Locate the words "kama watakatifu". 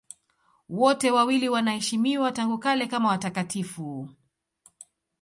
2.87-4.09